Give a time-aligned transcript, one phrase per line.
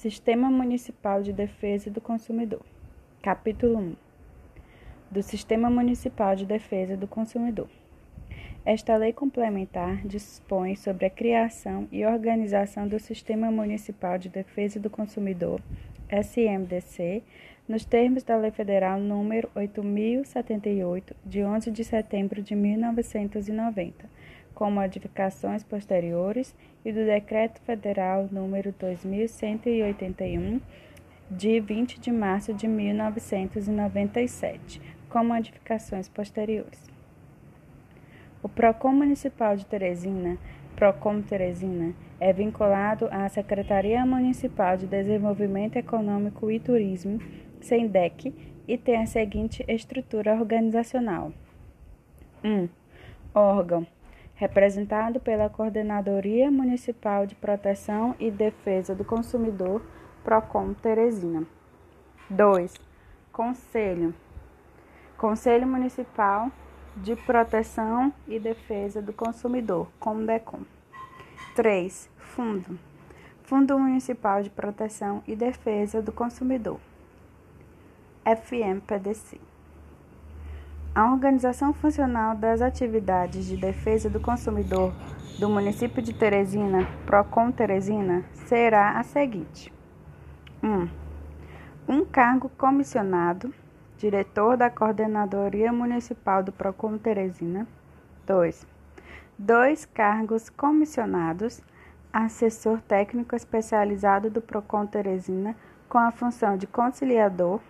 [0.00, 2.62] Sistema Municipal de Defesa do Consumidor.
[3.20, 3.96] Capítulo 1
[5.10, 7.68] do Sistema Municipal de Defesa do Consumidor.
[8.64, 14.88] Esta lei complementar dispõe sobre a criação e organização do Sistema Municipal de Defesa do
[14.88, 15.60] Consumidor,
[16.08, 17.22] SMDC,
[17.68, 24.08] nos termos da Lei Federal nº 8078, de 11 de setembro de 1990,
[24.60, 30.60] com modificações posteriores, e do Decreto Federal nº 2181,
[31.30, 36.90] de 20 de março de 1997, com modificações posteriores.
[38.42, 40.36] O PROCON Municipal de Teresina,
[40.76, 47.18] PROCON Teresina, é vinculado à Secretaria Municipal de Desenvolvimento Econômico e Turismo,
[47.62, 48.34] SENDEC,
[48.68, 51.32] e tem a seguinte estrutura organizacional:
[52.44, 52.50] 1.
[52.50, 52.68] Um,
[53.34, 53.86] órgão
[54.40, 59.82] representado pela Coordenadoria Municipal de Proteção e Defesa do Consumidor,
[60.24, 61.46] PROCON Teresina.
[62.30, 62.74] 2.
[63.30, 64.14] Conselho
[65.18, 66.50] Conselho Municipal
[66.96, 70.60] de Proteção e Defesa do Consumidor, COMDECOM.
[71.54, 72.08] 3.
[72.16, 72.78] Fundo.
[73.42, 76.80] Fundo Municipal de Proteção e Defesa do Consumidor,
[78.24, 79.49] FMPDC.
[80.92, 84.92] A organização funcional das atividades de defesa do consumidor
[85.38, 89.72] do município de Teresina, Procon Teresina, será a seguinte:
[90.60, 90.68] 1.
[90.68, 90.88] Um,
[91.86, 93.54] um cargo comissionado
[93.96, 97.68] diretor da Coordenadoria Municipal do Procon Teresina.
[98.26, 98.66] 2.
[99.38, 101.62] Dois cargos comissionados,
[102.12, 105.54] assessor técnico especializado do Procon Teresina
[105.88, 107.60] com a função de conciliador.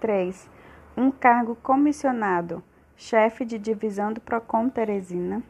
[0.00, 0.48] 3.
[0.96, 2.62] Um cargo comissionado,
[2.96, 5.42] chefe de divisão do Procon Teresina.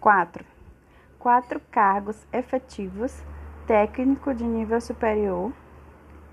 [0.00, 0.44] 4.
[1.18, 3.22] Quatro cargos efetivos,
[3.66, 5.52] técnico de nível superior.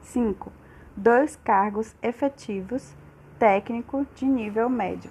[0.02, 0.52] 5
[0.96, 2.94] dois cargos efetivos
[3.40, 5.10] técnico de nível médio.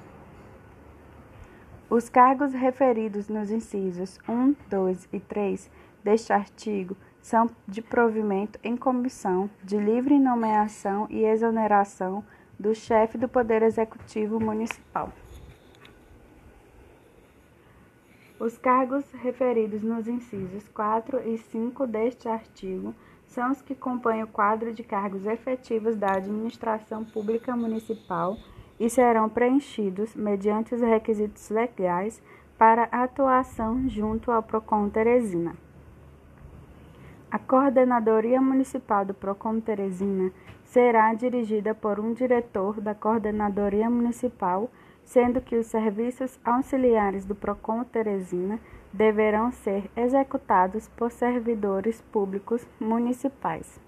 [1.90, 5.70] Os cargos referidos nos incisos 1, 2 e 3
[6.02, 12.24] deste artigo são de provimento em comissão de livre nomeação e exoneração
[12.58, 15.12] do chefe do Poder Executivo Municipal.
[18.38, 22.92] Os cargos referidos nos incisos 4 e 5 deste artigo
[23.26, 28.36] são os que compõem o quadro de cargos efetivos da administração pública municipal
[28.80, 32.20] e serão preenchidos mediante os requisitos legais
[32.58, 35.56] para atuação junto ao Procon Teresina.
[37.32, 40.30] A Coordenadoria Municipal do Procon Teresina
[40.64, 44.70] será dirigida por um diretor da Coordenadoria Municipal,
[45.02, 48.60] sendo que os serviços auxiliares do Procon Teresina
[48.92, 53.80] deverão ser executados por servidores públicos municipais.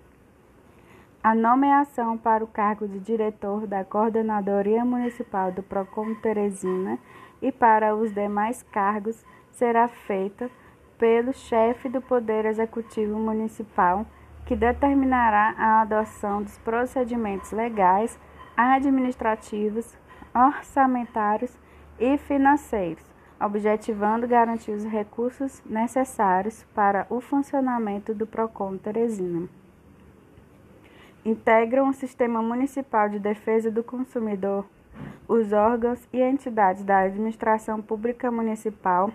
[1.22, 6.98] A nomeação para o cargo de diretor da Coordenadoria Municipal do Procon Teresina
[7.42, 10.50] e para os demais cargos será feita
[10.98, 14.06] pelo chefe do Poder Executivo Municipal,
[14.46, 18.18] que determinará a adoção dos procedimentos legais,
[18.56, 19.96] administrativos,
[20.34, 21.56] orçamentários
[21.98, 29.48] e financeiros objetivando garantir os recursos necessários para o funcionamento do PROCON Teresina.
[31.24, 34.64] Integram o Sistema Municipal de Defesa do Consumidor
[35.26, 39.10] os órgãos e entidades da administração pública municipal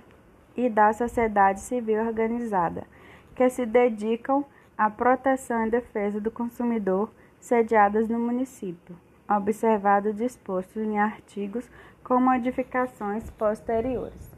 [0.60, 2.86] e da sociedade civil organizada,
[3.34, 4.44] que se dedicam
[4.78, 7.10] à proteção e defesa do consumidor
[7.40, 8.94] sediadas no município,
[9.30, 11.70] observado disposto em artigos
[12.04, 14.38] com modificações posteriores.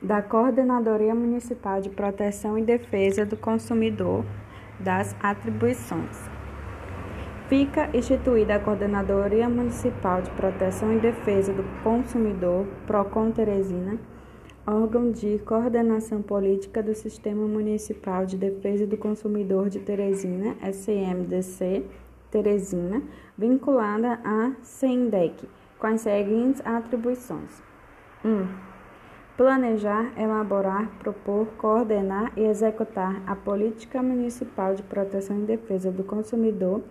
[0.00, 4.24] Da Coordenadoria Municipal de Proteção e Defesa do Consumidor
[4.78, 6.41] das Atribuições.
[7.48, 13.98] Fica instituída a Coordenadoria Municipal de Proteção e Defesa do Consumidor, PROCON Teresina,
[14.66, 21.84] órgão de coordenação política do Sistema Municipal de Defesa do Consumidor de Teresina, SMDC,
[22.30, 23.02] Teresina,
[23.36, 25.46] vinculada à SENDEC,
[25.78, 27.62] com as seguintes atribuições:
[28.24, 28.28] 1.
[28.28, 28.48] Um,
[29.36, 36.82] planejar, elaborar, propor, coordenar e executar a política municipal de proteção e defesa do consumidor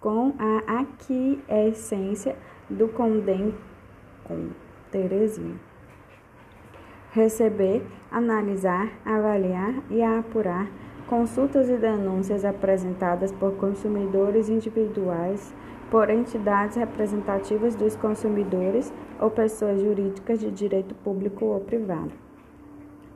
[0.00, 2.36] com a aquiescência
[2.70, 3.54] do CONDEM
[4.24, 4.50] com
[4.90, 5.68] Teresina
[7.12, 10.70] receber, analisar, avaliar e apurar
[11.06, 15.54] consultas e denúncias apresentadas por consumidores individuais,
[15.90, 22.12] por entidades representativas dos consumidores ou pessoas jurídicas de direito público ou privado.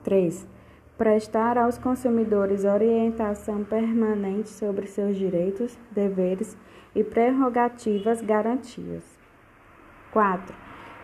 [0.02, 0.51] 3.
[1.02, 6.56] Prestar aos consumidores orientação permanente sobre seus direitos, deveres
[6.94, 9.02] e prerrogativas garantias.
[10.12, 10.54] 4.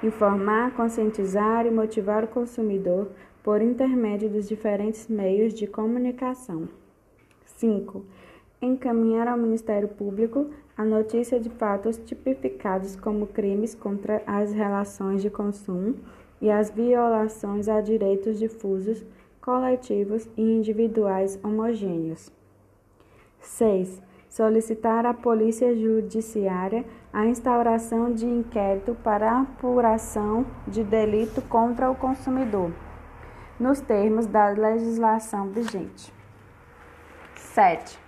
[0.04, 3.08] Informar, conscientizar e motivar o consumidor
[3.42, 6.68] por intermédio dos diferentes meios de comunicação.
[7.44, 8.04] 5.
[8.62, 15.28] Encaminhar ao Ministério Público a notícia de fatos tipificados como crimes contra as relações de
[15.28, 15.96] consumo
[16.40, 19.04] e as violações a direitos difusos,
[19.48, 22.30] coletivos e individuais homogêneos.
[23.40, 24.02] 6.
[24.28, 32.70] Solicitar à Polícia Judiciária a instauração de inquérito para apuração de delito contra o consumidor
[33.58, 36.12] nos termos da legislação vigente.
[37.36, 37.98] 7.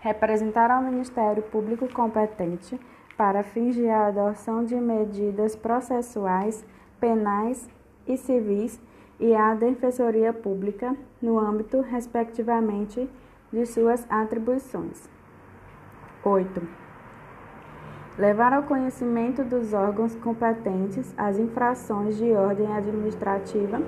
[0.00, 2.76] Representar ao Ministério Público competente
[3.16, 6.66] para fins de adoção de medidas processuais,
[6.98, 7.70] penais
[8.04, 8.80] e civis
[9.20, 13.08] e à Defensoria Pública no âmbito, respectivamente,
[13.52, 15.08] de suas atribuições.
[16.24, 16.62] 8.
[18.18, 23.80] Levar ao conhecimento dos órgãos competentes as infrações de ordem administrativa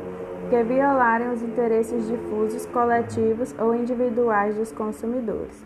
[0.48, 5.64] que violarem os interesses difusos, coletivos ou individuais dos consumidores.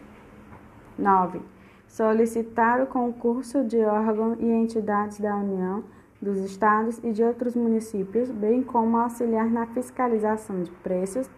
[0.99, 1.40] 9.
[1.87, 5.84] Solicitar o concurso de órgãos e entidades da União,
[6.24, 11.28] dos Estados e de outros municípios, bem como auxiliar na fiscalização de preços,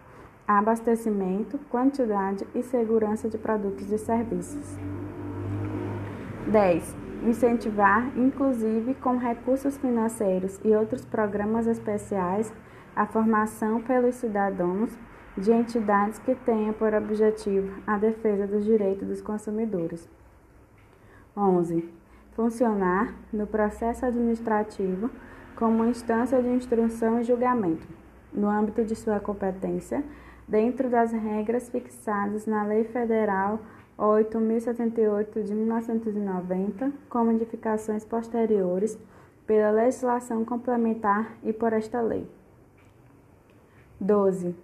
[0.47, 4.77] abastecimento, quantidade e segurança de produtos e serviços.
[6.49, 6.95] 10.
[7.23, 12.53] Incentivar, inclusive com recursos financeiros e outros programas especiais,
[12.95, 14.97] a formação pelos cidadãos
[15.37, 20.07] de entidades que tenham por objetivo a defesa dos direitos dos consumidores.
[21.35, 21.96] 11.
[22.37, 25.09] Funcionar no processo administrativo
[25.55, 27.87] como instância de instrução e julgamento,
[28.31, 30.03] no âmbito de sua competência,
[30.47, 33.59] dentro das regras fixadas na Lei Federal
[33.97, 38.99] 8.078 de 1990, com modificações posteriores
[39.47, 42.29] pela legislação complementar e por esta lei.
[43.99, 44.55] 12.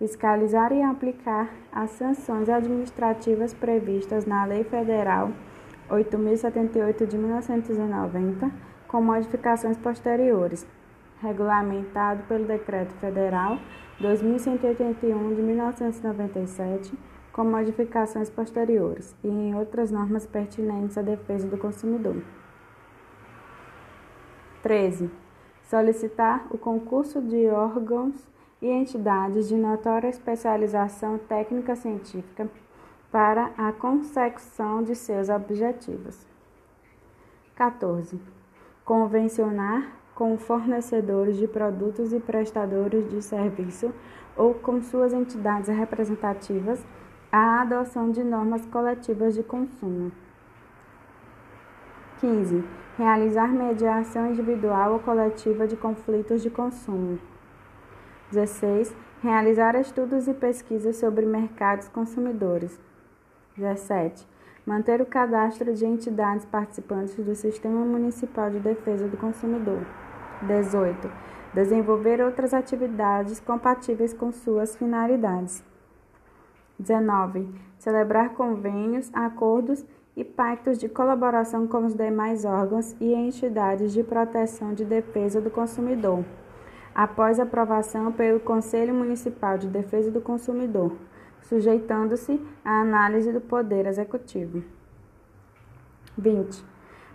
[0.00, 5.53] Fiscalizar e aplicar as sanções administrativas previstas na Lei Federal 8.078
[7.06, 8.50] de 1990,
[8.88, 10.66] com modificações posteriores,
[11.20, 13.58] regulamentado pelo Decreto Federal
[14.00, 16.98] 2181 de 1997,
[17.32, 22.22] com modificações posteriores, e em outras normas pertinentes à defesa do consumidor.
[24.62, 25.10] 13.
[25.62, 28.14] Solicitar o concurso de órgãos
[28.62, 32.48] e entidades de notória especialização técnica científica
[33.14, 36.26] para a consecução de seus objetivos.
[37.54, 38.20] 14.
[38.84, 43.94] Convencionar com fornecedores de produtos e prestadores de serviço
[44.36, 46.84] ou com suas entidades representativas
[47.30, 50.10] a adoção de normas coletivas de consumo.
[52.18, 52.64] 15.
[52.98, 57.20] Realizar mediação individual ou coletiva de conflitos de consumo.
[58.32, 58.92] 16.
[59.22, 62.76] Realizar estudos e pesquisas sobre mercados consumidores.
[63.56, 64.26] 17.
[64.66, 69.86] Manter o cadastro de entidades participantes do Sistema Municipal de Defesa do Consumidor.
[70.42, 71.10] 18.
[71.52, 75.62] Desenvolver outras atividades compatíveis com suas finalidades.
[76.78, 77.48] 19.
[77.78, 79.84] Celebrar convênios, acordos
[80.16, 85.50] e pactos de colaboração com os demais órgãos e entidades de proteção de defesa do
[85.50, 86.24] consumidor
[86.94, 90.92] após aprovação pelo Conselho Municipal de Defesa do Consumidor,
[91.44, 94.62] sujeitando-se à análise do Poder Executivo.
[96.16, 96.64] 20.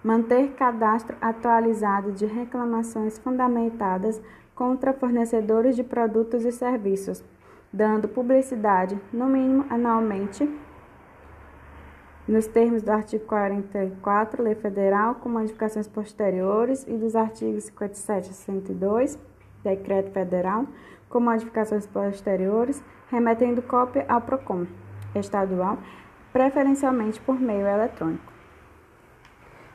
[0.04, 4.22] Manter cadastro atualizado de reclamações fundamentadas
[4.56, 7.24] contra fornecedores de produtos e serviços,
[7.72, 10.50] dando publicidade, no mínimo anualmente,
[12.28, 18.34] nos termos do artigo 44, Lei Federal, com modificações posteriores, e dos artigos 57 e
[18.34, 19.20] 102
[19.64, 20.66] Decreto Federal,
[21.10, 24.68] com modificações posteriores, remetendo cópia ao PROCON
[25.16, 25.78] estadual,
[26.32, 28.32] preferencialmente por meio eletrônico.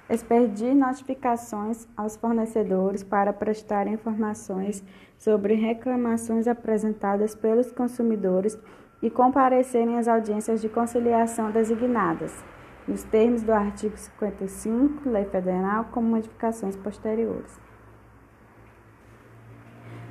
[0.08, 4.84] Expedir notificações aos fornecedores para prestar informações
[5.18, 8.58] sobre reclamações apresentadas pelos consumidores
[9.02, 12.44] e comparecerem às audiências de conciliação designadas,
[12.86, 17.58] nos termos do artigo 55, Lei Federal, com modificações posteriores.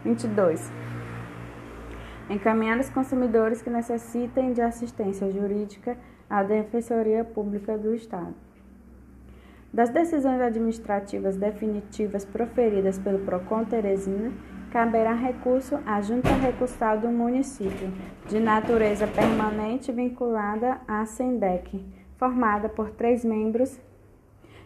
[0.04, 0.93] 22.
[2.34, 5.98] Encaminhar os consumidores que necessitem de assistência jurídica
[6.30, 8.34] à Defensoria Pública do Estado.
[9.74, 14.32] Das decisões administrativas definitivas proferidas pelo PROCON Teresina,
[14.72, 17.92] caberá recurso à junta recursal do município,
[18.28, 21.84] de natureza permanente vinculada à SENDEC,
[22.18, 23.80] formada por três membros,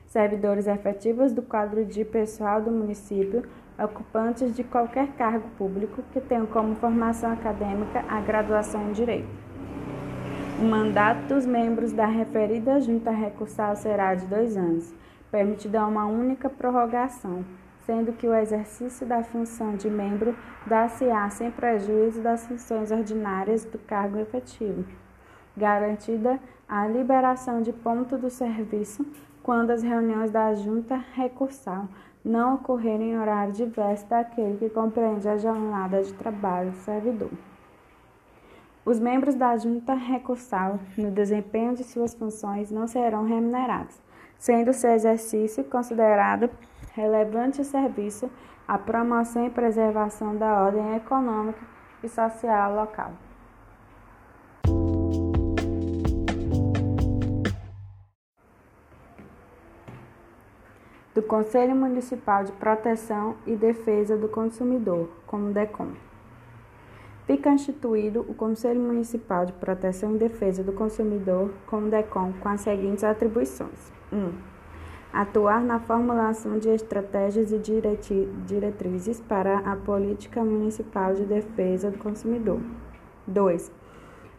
[0.06, 3.44] servidores efetivos do quadro de pessoal do município,
[3.78, 9.30] ocupantes de qualquer cargo público que tenham como formação acadêmica a graduação em Direito.
[10.60, 14.92] O mandato dos membros da referida junta recursal será de dois anos,
[15.30, 17.46] permitida uma única prorrogação,
[17.86, 23.78] sendo que o exercício da função de membro dá-se-á sem prejuízo das funções ordinárias do
[23.78, 24.84] cargo efetivo,
[25.56, 29.06] garantida a liberação de ponto do serviço
[29.44, 31.88] quando as reuniões da junta recursal
[32.24, 37.32] não ocorrerem em horário diverso daquele que compreende a jornada de trabalho do servidor.
[38.86, 44.02] Os membros da junta recursal, no desempenho de suas funções, não serão remunerados,
[44.40, 46.50] sendo seu exercício considerado
[46.94, 48.30] relevante serviço
[48.68, 51.60] à promoção e preservação da ordem econômica
[52.02, 53.12] e social local.
[61.18, 65.94] Do Conselho Municipal de Proteção e Defesa do Consumidor, como DECOM.
[67.26, 72.62] Fica instituído o Conselho Municipal de Proteção e Defesa do Consumidor, como DECOM, com as
[72.62, 74.16] seguintes atribuições: 1.
[74.16, 74.32] Um,
[75.12, 77.58] atuar na formulação de estratégias e
[78.46, 82.62] diretrizes para a política municipal de defesa do consumidor.
[83.26, 83.72] 2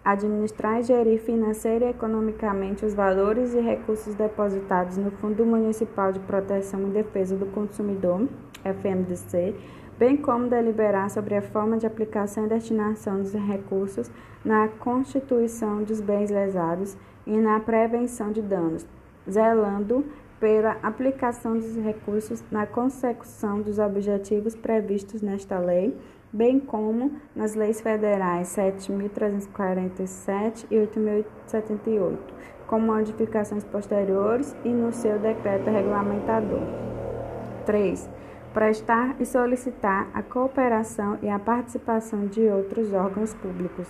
[0.05, 6.21] administrar e gerir financeira e economicamente os valores e recursos depositados no Fundo Municipal de
[6.21, 8.27] Proteção e Defesa do Consumidor,
[8.65, 9.55] FMDC,
[9.99, 14.11] bem como deliberar sobre a forma de aplicação e destinação dos recursos
[14.45, 18.87] na constituição dos bens lesados e na prevenção de danos,
[19.29, 20.05] zelando
[20.41, 25.97] pela aplicação dos recursos na consecução dos objetivos previstos nesta lei
[26.33, 32.19] bem como nas leis federais 7.347 e 8.078,
[32.67, 36.61] com modificações posteriores e no seu decreto regulamentador.
[37.65, 38.11] 3.
[38.53, 43.87] Prestar e solicitar a cooperação e a participação de outros órgãos públicos.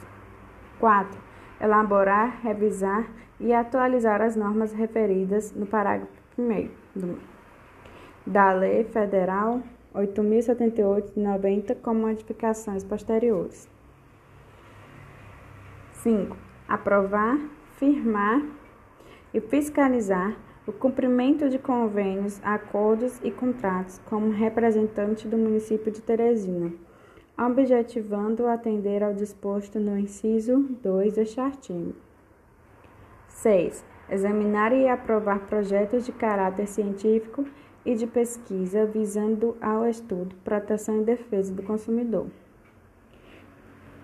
[0.81, 1.19] 4.
[1.61, 3.07] Elaborar, revisar
[3.41, 6.69] e atualizar as normas referidas no parágrafo 1
[8.27, 9.63] da Lei Federal
[9.95, 13.69] 8.078,90 com modificações posteriores.
[16.03, 16.37] 5.
[16.69, 17.39] Aprovar,
[17.77, 18.43] firmar
[19.33, 26.71] e fiscalizar o cumprimento de convênios, acordos e contratos como representante do município de Teresina,
[27.39, 31.95] objetivando atender ao disposto no inciso 2 deste artigo.
[33.29, 33.83] 6.
[34.11, 37.47] Examinar e aprovar projetos de caráter científico
[37.89, 42.27] e de pesquisa visando ao estudo, proteção e defesa do consumidor.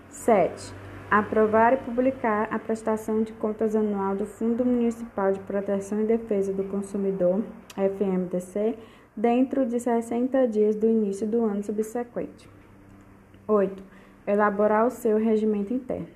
[0.08, 0.74] 7.
[1.10, 6.50] Aprovar e publicar a prestação de contas anual do Fundo Municipal de Proteção e Defesa
[6.50, 7.42] do Consumidor,
[7.76, 8.74] FMDC,
[9.14, 12.48] dentro de 60 dias do início do ano subsequente.
[13.46, 13.82] 8.
[14.26, 16.08] Elaborar o seu regimento interno.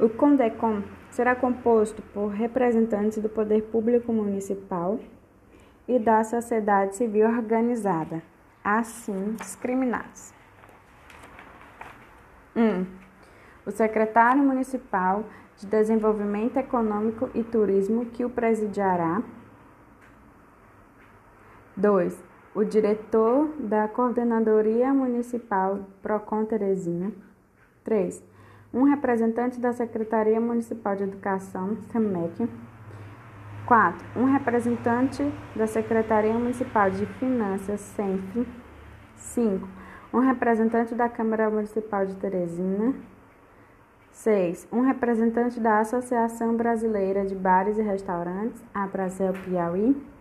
[0.00, 0.82] O CONDECOM
[1.14, 4.98] será composto por representantes do poder público municipal
[5.86, 8.20] e da sociedade civil organizada,
[8.64, 10.34] assim discriminados.
[12.56, 12.60] 1.
[12.60, 12.86] Um,
[13.64, 15.24] o secretário municipal
[15.56, 19.22] de Desenvolvimento Econômico e Turismo, que o presidiará.
[21.76, 22.24] 2.
[22.56, 27.12] O diretor da Coordenadoria Municipal Procon Teresina.
[27.84, 28.33] 3
[28.74, 32.48] um representante da Secretaria Municipal de Educação, SEMEC.
[33.66, 34.20] 4.
[34.20, 38.46] Um representante da Secretaria Municipal de Finanças, SENF.
[39.14, 39.68] 5.
[40.12, 42.94] Um representante da Câmara Municipal de Teresina.
[44.10, 44.68] 6.
[44.72, 50.13] Um representante da Associação Brasileira de Bares e Restaurantes, a Brasil Piauí.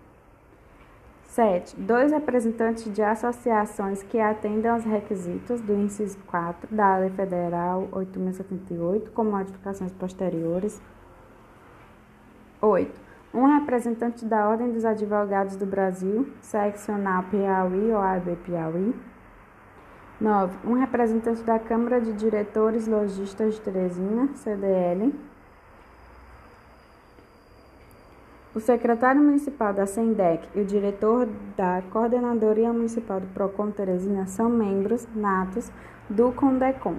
[1.34, 1.76] 7.
[1.80, 9.10] Dois representantes de associações que atendem aos requisitos do inciso 4 da Lei Federal 8.078,
[9.10, 10.80] com modificações posteriores.
[12.62, 13.02] 8.
[13.34, 18.96] Um representante da Ordem dos Advogados do Brasil, seccional Piauí ou AB Piauí.
[20.22, 20.68] 9.
[20.68, 25.12] Um representante da Câmara de Diretores Logistas de Teresina, CDL.
[28.56, 34.48] O secretário municipal da SENDEC e o diretor da Coordenadoria Municipal do PROCON Teresina são
[34.48, 35.72] membros natos
[36.08, 36.98] do CONDECOM.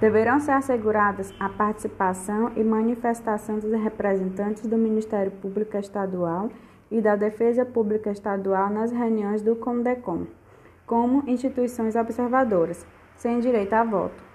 [0.00, 6.50] Deverão ser asseguradas a participação e manifestação dos representantes do Ministério Público Estadual
[6.88, 10.28] e da Defesa Pública Estadual nas reuniões do CONDECOM,
[10.86, 12.86] como instituições observadoras,
[13.16, 14.31] sem direito a voto.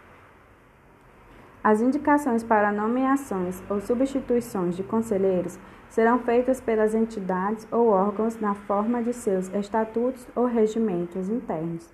[1.67, 5.59] As indicações para nomeações ou substituições de conselheiros
[5.89, 11.93] serão feitas pelas entidades ou órgãos na forma de seus estatutos ou regimentos internos.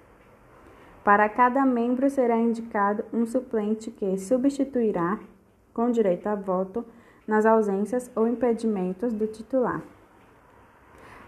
[1.03, 5.17] Para cada membro será indicado um suplente que substituirá,
[5.73, 6.85] com direito a voto,
[7.27, 9.81] nas ausências ou impedimentos do titular.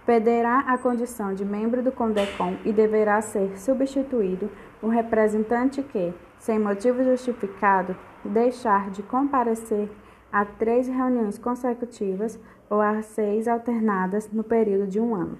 [0.05, 4.51] Perderá a condição de membro do CONDECOM e deverá ser substituído
[4.83, 7.95] o representante que, sem motivo justificado,
[8.29, 9.89] deixar de comparecer
[10.31, 12.39] a três reuniões consecutivas
[12.69, 15.37] ou a seis alternadas no período de um ano.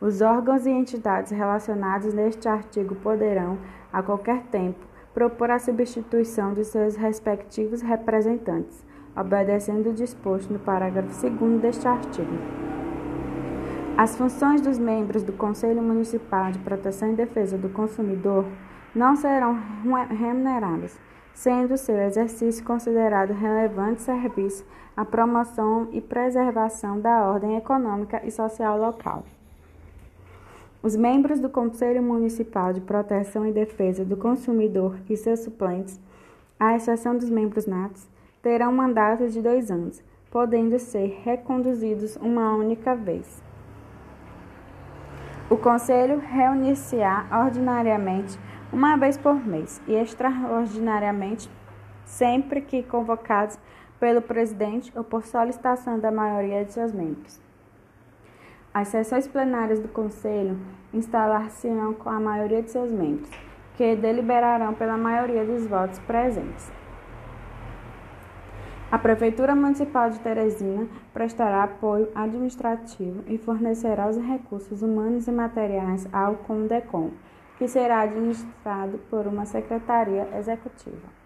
[0.00, 3.58] Os órgãos e entidades relacionados neste artigo poderão,
[3.92, 4.78] a qualquer tempo,
[5.12, 8.86] propor a substituição de seus respectivos representantes,
[9.16, 12.30] obedecendo o disposto no parágrafo 2 deste artigo.
[13.96, 18.44] As funções dos membros do Conselho Municipal de Proteção e Defesa do Consumidor
[18.94, 19.58] não serão
[20.08, 20.96] remuneradas,
[21.38, 24.66] sendo seu exercício considerado relevante serviço
[24.96, 29.22] à promoção e preservação da ordem econômica e social local.
[30.82, 36.00] Os membros do Conselho Municipal de Proteção e Defesa do Consumidor e seus suplentes,
[36.58, 38.08] à exceção dos membros natos,
[38.42, 40.02] terão mandato de dois anos,
[40.32, 43.40] podendo ser reconduzidos uma única vez.
[45.48, 48.36] O Conselho reunir-se-á ordinariamente
[48.72, 51.50] uma vez por mês e extraordinariamente
[52.04, 53.58] sempre que convocados
[53.98, 57.40] pelo presidente ou por solicitação da maioria de seus membros.
[58.72, 60.58] As sessões plenárias do Conselho
[60.92, 63.30] instalar-se-ão com a maioria de seus membros,
[63.76, 66.70] que deliberarão pela maioria dos votos presentes.
[68.90, 76.08] A Prefeitura Municipal de Teresina prestará apoio administrativo e fornecerá os recursos humanos e materiais
[76.12, 77.10] ao CONDECOM,
[77.58, 81.18] que será administrado por uma secretaria executiva.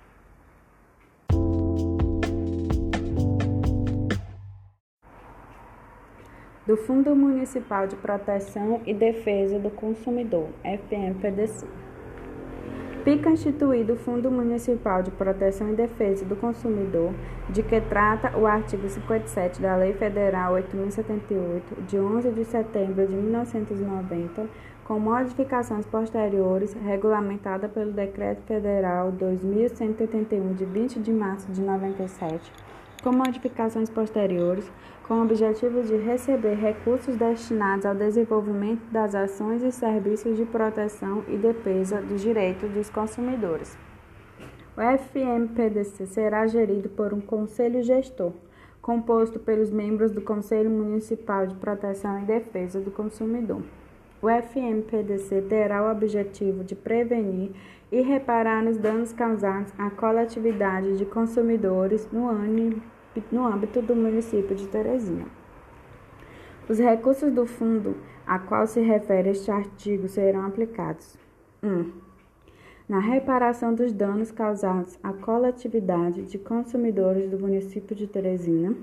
[6.67, 11.67] Do Fundo Municipal de Proteção e Defesa do Consumidor, FMPDC.
[13.05, 17.13] Fica instituído o Fundo Municipal de Proteção e Defesa do Consumidor,
[17.51, 23.17] de que trata o artigo 57 da Lei Federal 8078, de 11 de setembro de
[23.17, 24.47] 1990,
[24.93, 32.53] com modificações posteriores, regulamentada pelo Decreto Federal 2181, de 20 de março de 97
[33.03, 34.71] com modificações posteriores,
[35.09, 41.25] com o objetivo de receber recursos destinados ao desenvolvimento das ações e serviços de proteção
[41.27, 43.77] e defesa dos direitos dos consumidores.
[44.77, 48.33] O FMPDC será gerido por um conselho gestor,
[48.83, 53.63] composto pelos membros do Conselho Municipal de Proteção e Defesa do Consumidor.
[54.23, 57.51] O FMPDC terá o objetivo de prevenir
[57.91, 65.27] e reparar os danos causados à coletividade de consumidores no, âmbito do município de Teresina.
[66.69, 71.19] Os recursos do fundo a qual se refere este artigo serão aplicados:
[71.61, 71.69] 1.
[71.69, 71.93] Um,
[72.89, 78.77] na reparação dos danos causados à coletividade de consumidores do município de Teresina.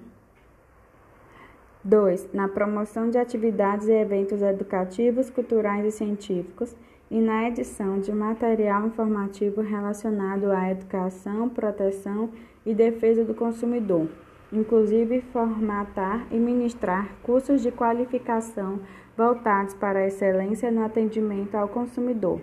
[1.83, 2.33] 2.
[2.33, 6.75] Na promoção de atividades e eventos educativos, culturais e científicos
[7.09, 12.29] e na edição de material informativo relacionado à educação, proteção
[12.65, 14.07] e defesa do consumidor,
[14.51, 18.79] inclusive formatar e ministrar cursos de qualificação
[19.17, 22.41] voltados para a excelência no atendimento ao consumidor.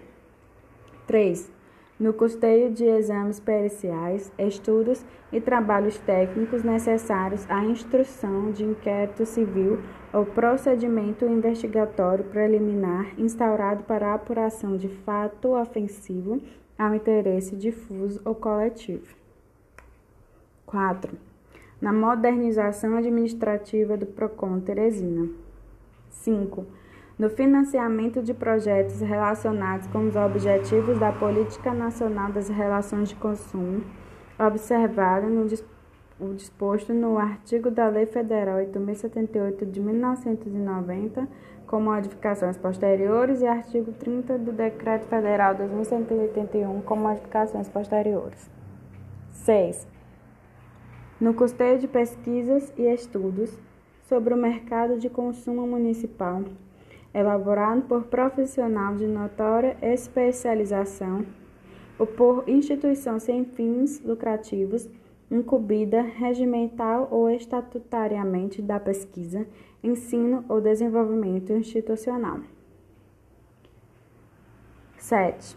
[1.07, 1.56] 3
[1.99, 9.79] no custeio de exames periciais, estudos e trabalhos técnicos necessários à instrução de inquérito civil
[10.13, 16.41] ou procedimento investigatório preliminar instaurado para apuração de fato ofensivo
[16.79, 19.15] ao interesse difuso ou coletivo.
[20.67, 21.17] 4.
[21.81, 25.29] Na modernização administrativa do PROCON Teresina.
[26.11, 26.67] 5
[27.19, 33.83] no financiamento de projetos relacionados com os objetivos da Política Nacional das Relações de Consumo,
[34.39, 35.47] observado no
[36.19, 41.29] o disposto no artigo da Lei Federal 8.078 de 1990,
[41.67, 48.51] com modificações posteriores, e artigo 30 do Decreto Federal 2.181, com modificações posteriores.
[49.33, 49.87] 6.
[51.21, 53.57] no custeio de pesquisas e estudos
[54.09, 56.43] sobre o mercado de consumo municipal,
[57.17, 61.25] elaborado por profissional de notória especialização
[61.99, 64.87] ou por instituição sem fins lucrativos,
[65.31, 69.47] incumbida regimental ou estatutariamente da pesquisa,
[69.83, 72.41] ensino ou desenvolvimento institucional.
[74.99, 75.57] 7.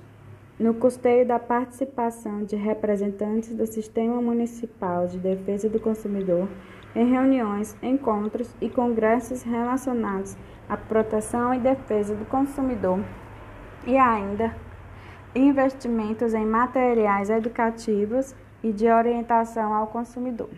[0.58, 6.48] No custeio da participação de representantes do Sistema Municipal de Defesa do Consumidor
[6.96, 10.36] em reuniões, encontros e congressos relacionados
[10.68, 13.00] à proteção e defesa do consumidor
[13.86, 14.56] e ainda
[15.36, 20.50] investimentos em materiais educativos e de orientação ao consumidor.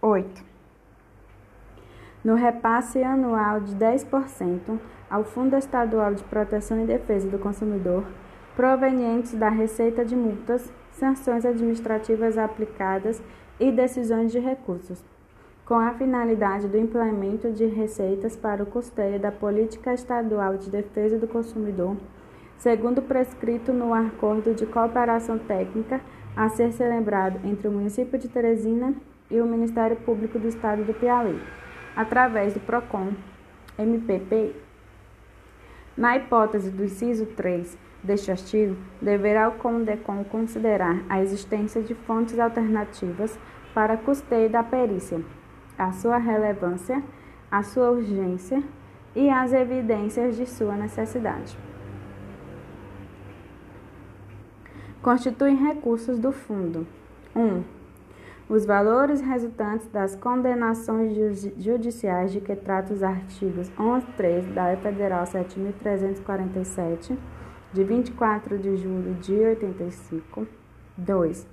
[0.00, 0.44] 8.
[2.24, 8.04] No repasse anual de 10% ao Fundo Estadual de Proteção e Defesa do Consumidor,
[8.56, 13.22] provenientes da receita de multas, sanções administrativas aplicadas
[13.58, 15.02] e decisões de recursos,
[15.64, 21.18] com a finalidade do implemento de receitas para o custeio da Política Estadual de Defesa
[21.18, 21.96] do Consumidor
[22.62, 26.00] segundo prescrito no acordo de cooperação técnica
[26.36, 28.94] a ser celebrado entre o município de Teresina
[29.28, 31.40] e o Ministério Público do Estado do Piauí,
[31.96, 33.14] através do PROCON
[33.76, 34.54] MPP.
[35.96, 42.38] Na hipótese do inciso 3 deste artigo, deverá o CONDECOM considerar a existência de fontes
[42.38, 43.38] alternativas
[43.74, 45.20] para custeio da perícia,
[45.78, 47.02] a sua relevância,
[47.50, 48.62] a sua urgência
[49.14, 51.56] e as evidências de sua necessidade.
[55.02, 56.86] constituem recursos do Fundo.
[57.34, 57.40] 1.
[57.40, 57.64] Um,
[58.48, 61.12] os valores resultantes das condenações
[61.58, 67.16] judiciais de que trata os artigos 11.3 da Lei Federal 7.347,
[67.72, 70.46] de 24 de julho de 85.
[70.96, 71.46] 2.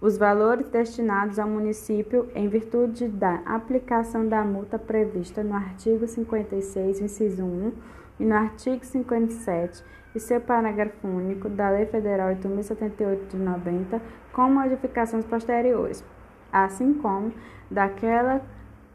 [0.00, 7.00] Os valores destinados ao município em virtude da aplicação da multa prevista no artigo 56,
[7.00, 7.72] inciso 1
[8.20, 14.50] e no artigo 57 e seu parágrafo único da Lei Federal 8.078 de 90, com
[14.50, 16.04] modificações posteriores,
[16.52, 17.32] assim como
[17.70, 18.42] daquela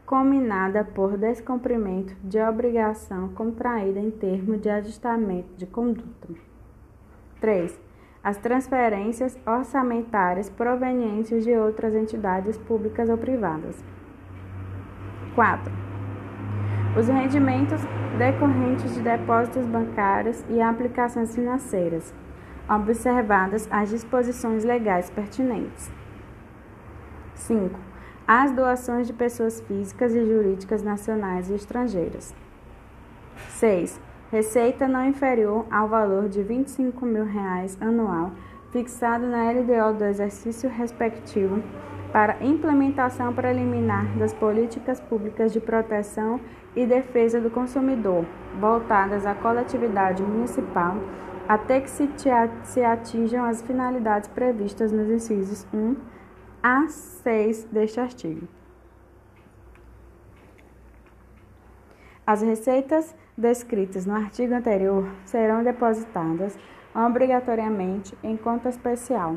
[0.06, 6.47] combinada por descumprimento de obrigação contraída em termo de ajustamento de conduta.
[7.40, 7.78] 3.
[8.22, 13.82] As transferências orçamentárias provenientes de outras entidades públicas ou privadas.
[15.34, 15.88] 4
[16.98, 17.80] os rendimentos
[18.18, 22.12] decorrentes de depósitos bancários e aplicações financeiras,
[22.68, 25.90] observadas as disposições legais pertinentes.
[27.34, 27.78] 5.
[28.26, 32.34] As doações de pessoas físicas e jurídicas nacionais e estrangeiras.
[33.50, 34.07] 6.
[34.30, 38.32] Receita não inferior ao valor de 25 mil reais anual
[38.70, 41.62] fixado na LDO do exercício respectivo
[42.12, 46.40] para implementação preliminar das políticas públicas de proteção
[46.76, 48.24] e defesa do consumidor,
[48.60, 50.96] voltadas à coletividade municipal,
[51.48, 55.96] até que se atinjam as finalidades previstas nos incisos 1
[56.62, 58.46] a 6 deste artigo.
[62.26, 66.58] As receitas descritas no artigo anterior serão depositadas
[66.92, 69.36] obrigatoriamente em conta especial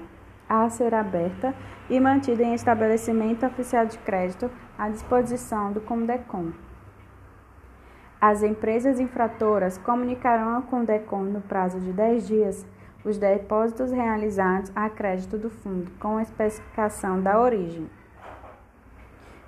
[0.50, 1.54] a ser aberta
[1.88, 6.52] e mantida em estabelecimento oficial de crédito à disposição do Comdecom.
[8.20, 12.66] As empresas infratoras comunicarão ao Condecom no prazo de 10 dias
[13.06, 17.88] os depósitos realizados a crédito do fundo com especificação da origem.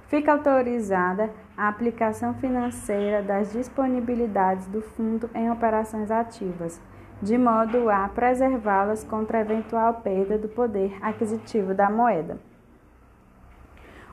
[0.07, 6.79] Fica autorizada a aplicação financeira das disponibilidades do fundo em operações ativas,
[7.21, 12.37] de modo a preservá-las contra eventual perda do poder aquisitivo da moeda.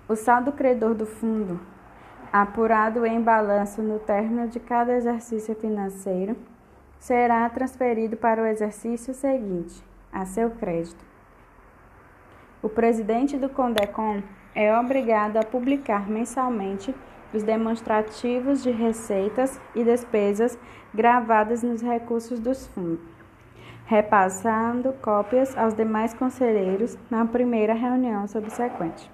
[0.09, 1.61] O saldo credor do fundo
[2.33, 6.37] apurado em balanço no término de cada exercício financeiro,
[6.99, 11.05] será transferido para o exercício seguinte, a seu crédito.
[12.63, 14.23] O presidente do CONDECOM
[14.55, 16.95] é obrigado a publicar mensalmente
[17.33, 20.59] os demonstrativos de receitas e despesas
[20.93, 23.05] gravadas nos recursos dos fundos,
[23.87, 29.11] repassando cópias aos demais conselheiros na primeira reunião subsequente.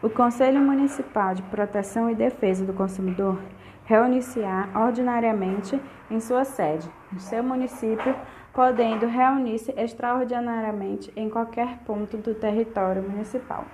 [0.00, 3.38] O Conselho Municipal de Proteção e Defesa do Consumidor
[3.84, 5.80] reunir-se-á ordinariamente
[6.10, 8.14] em sua sede, no seu município,
[8.52, 13.64] podendo reunir-se extraordinariamente em qualquer ponto do território municipal.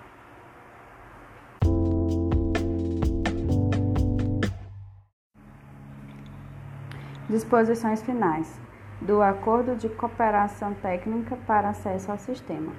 [7.29, 8.59] Disposições finais
[9.03, 12.73] do Acordo de Cooperação Técnica para Acesso ao Sistema.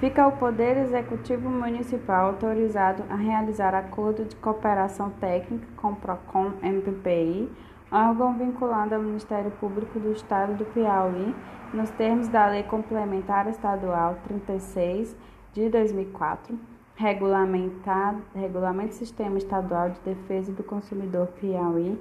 [0.00, 6.54] Fica o Poder Executivo Municipal autorizado a realizar acordo de cooperação técnica com o PROCON
[6.60, 7.48] MPPI,
[7.92, 11.32] órgão vinculado ao Ministério Público do Estado do Piauí,
[11.72, 15.16] nos termos da Lei Complementar Estadual 36
[15.52, 16.58] de 2004,
[16.96, 21.96] Regulamentar, Regulamento Sistema Estadual de Defesa do Consumidor Piauí,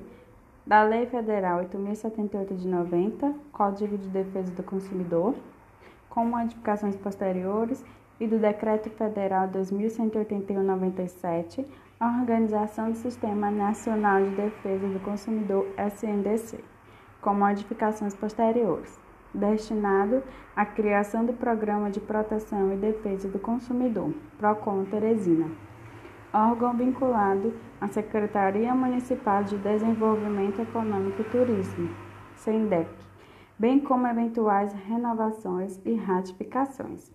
[0.66, 5.36] da Lei Federal 8.078 de 90, Código de Defesa do Consumidor,
[6.10, 7.84] com modificações posteriores,
[8.20, 11.66] e do Decreto Federal 2181-97,
[12.00, 16.64] a Organização do Sistema Nacional de Defesa do Consumidor SNDC,
[17.22, 18.98] com modificações posteriores,
[19.34, 20.24] destinado
[20.56, 25.52] à criação do Programa de Proteção e Defesa do Consumidor, PROCON Teresina,
[26.36, 31.90] órgão vinculado à Secretaria Municipal de Desenvolvimento Econômico e Turismo,
[32.36, 32.90] SENDEC,
[33.58, 37.10] bem como eventuais renovações e ratificações.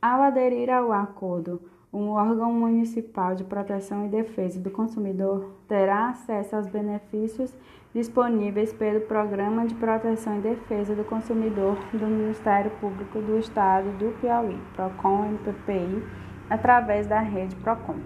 [0.00, 6.54] Ao aderir ao acordo, um órgão municipal de proteção e defesa do consumidor terá acesso
[6.54, 7.56] aos benefícios
[7.94, 14.12] disponíveis pelo Programa de Proteção e Defesa do Consumidor do Ministério Público do Estado do
[14.20, 17.96] Piauí, PROCON-MPPI, através da rede PROCON.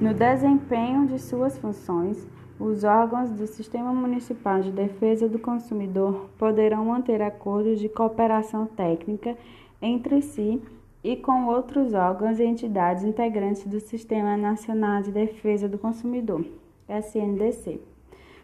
[0.00, 6.86] No desempenho de suas funções, os órgãos do Sistema Municipal de Defesa do Consumidor poderão
[6.86, 9.36] manter acordos de cooperação técnica
[9.80, 10.62] entre si
[11.04, 16.44] e com outros órgãos e entidades integrantes do Sistema Nacional de Defesa do Consumidor,
[16.88, 17.80] SNDC,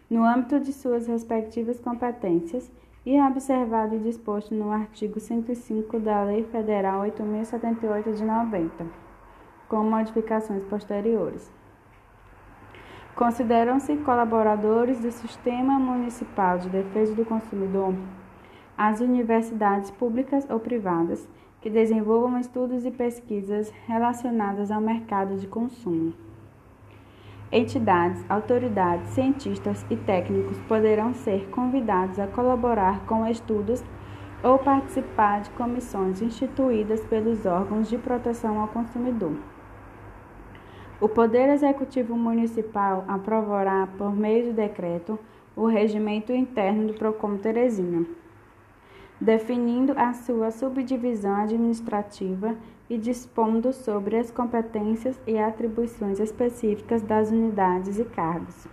[0.09, 2.71] no âmbito de suas respectivas competências
[3.05, 8.87] e observado o disposto no artigo 105 da Lei Federal 8078 de 90,
[9.69, 11.51] com modificações posteriores.
[13.15, 17.95] Consideram-se colaboradores do Sistema Municipal de Defesa do Consumidor
[18.77, 21.29] as universidades públicas ou privadas
[21.61, 26.13] que desenvolvam estudos e pesquisas relacionadas ao mercado de consumo.
[27.55, 33.85] Entidades, autoridades, cientistas e técnicos poderão ser convidados a colaborar com estudos
[34.43, 39.37] ou participar de comissões instituídas pelos órgãos de proteção ao consumidor.
[40.99, 45.19] O Poder Executivo Municipal aprovará, por meio de decreto,
[45.55, 48.07] o regimento interno do PROCON Teresina,
[49.23, 52.57] definindo a sua subdivisão administrativa
[52.91, 58.67] e dispondo sobre as competências e atribuições específicas das unidades e cargos.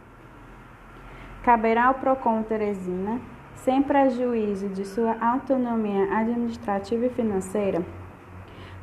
[1.44, 3.22] Caberá ao PROCON Teresina,
[3.58, 7.86] sem prejuízo de sua autonomia administrativa e financeira,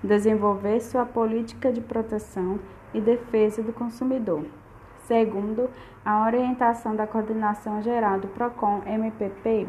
[0.04, 2.60] desenvolver sua política de proteção
[2.94, 4.44] e defesa do consumidor,
[5.00, 5.68] segundo
[6.04, 9.66] a orientação da Coordenação Geral do PROCON MPP.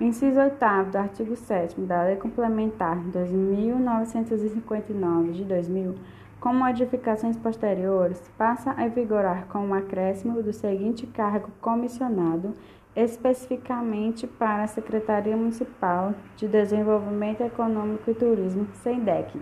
[0.00, 5.94] Inciso 8 do artigo 7 da Lei Complementar 2959 de 2000,
[6.40, 12.54] com modificações posteriores, passa a vigorar com o um acréscimo do seguinte cargo comissionado
[12.96, 19.40] especificamente para a Secretaria Municipal de Desenvolvimento Econômico e Turismo, SENDEC,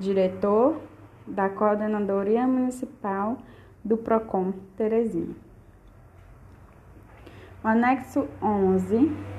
[0.00, 0.80] diretor
[1.26, 3.38] da Coordenadoria Municipal
[3.84, 5.34] do PROCON Teresina.
[7.62, 9.35] O anexo 11,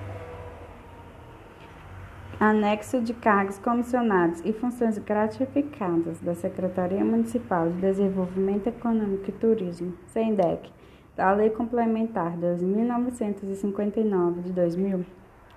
[2.40, 9.96] anexo de cargos comissionados e funções gratificadas da Secretaria Municipal de Desenvolvimento Econômico e Turismo,
[10.08, 10.72] SENDEC,
[11.16, 15.04] da Lei Complementar 2959 de 2000,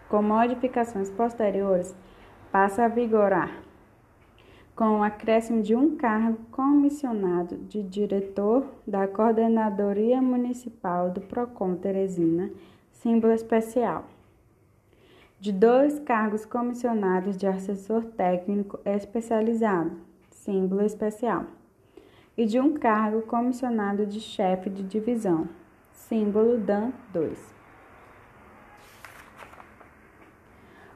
[0.08, 1.94] com modificações posteriores,
[2.50, 3.52] passa a vigorar
[4.74, 12.50] com o acréscimo de um cargo comissionado de diretor da Coordenadoria Municipal do PROCON Teresina,
[12.90, 14.06] símbolo especial.
[15.40, 19.92] De dois cargos comissionados de assessor técnico especializado,
[20.30, 21.46] símbolo especial.
[22.36, 25.48] E de um cargo comissionado de chefe de divisão,
[25.92, 27.54] símbolo DAN 2.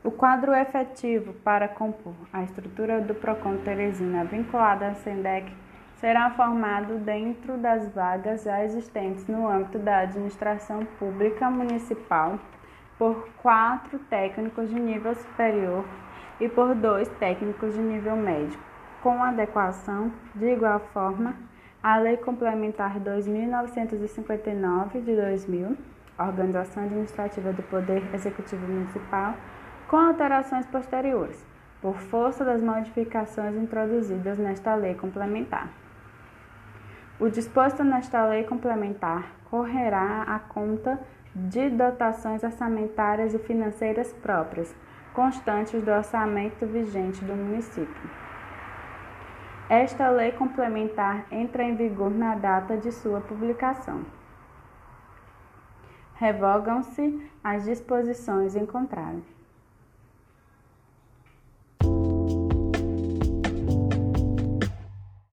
[0.04, 5.50] O quadro efetivo para compor a estrutura do PROCON Teresina vinculada à SENDEC
[5.96, 12.38] será formado dentro das vagas já existentes no âmbito da administração pública municipal
[12.98, 15.87] por quatro técnicos de nível superior
[16.40, 18.59] e por dois técnicos de nível médio,
[19.02, 21.35] com adequação, de igual forma,
[21.83, 25.76] à Lei Complementar 2959 de 2000,
[26.18, 29.35] Organização Administrativa do Poder Executivo Municipal,
[29.88, 31.44] com alterações posteriores,
[31.83, 35.68] por força das modificações introduzidas nesta lei complementar.
[37.20, 40.98] O disposto nesta lei complementar correrá à conta
[41.35, 44.75] de dotações orçamentárias e financeiras próprias,
[45.12, 48.11] constantes do orçamento vigente do município.
[49.68, 54.05] Esta lei complementar entra em vigor na data de sua publicação.
[56.14, 59.34] Revogam-se as disposições em contrário.